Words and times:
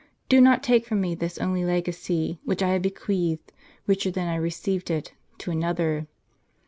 Do 0.29 0.41
not 0.41 0.63
take 0.63 0.87
from 0.87 0.99
me 0.99 1.13
this 1.13 1.37
only 1.37 1.63
legacy, 1.63 2.39
which 2.43 2.63
I 2.63 2.69
have 2.69 2.81
bequeathed, 2.81 3.53
richer 3.85 4.09
than 4.09 4.27
I 4.27 4.33
received 4.35 4.89
it, 4.89 5.13
to 5.37 5.51
another. 5.51 6.07